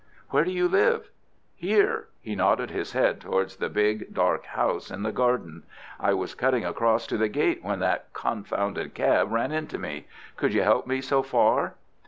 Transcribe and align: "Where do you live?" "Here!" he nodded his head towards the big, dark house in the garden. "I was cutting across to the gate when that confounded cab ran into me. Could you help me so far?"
"Where 0.31 0.43
do 0.43 0.51
you 0.51 0.67
live?" 0.67 1.11
"Here!" 1.55 2.07
he 2.21 2.33
nodded 2.35 2.71
his 2.71 2.93
head 2.93 3.21
towards 3.21 3.57
the 3.57 3.69
big, 3.69 4.11
dark 4.15 4.45
house 4.47 4.89
in 4.89 5.03
the 5.03 5.11
garden. 5.11 5.61
"I 5.99 6.15
was 6.15 6.33
cutting 6.33 6.65
across 6.65 7.05
to 7.05 7.17
the 7.19 7.29
gate 7.29 7.63
when 7.63 7.77
that 7.81 8.11
confounded 8.11 8.95
cab 8.95 9.31
ran 9.31 9.51
into 9.51 9.77
me. 9.77 10.07
Could 10.37 10.55
you 10.55 10.63
help 10.63 10.87
me 10.87 11.01
so 11.01 11.21
far?" 11.21 11.75